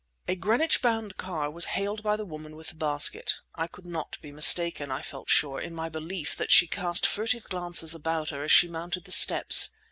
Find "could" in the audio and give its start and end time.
3.67-3.85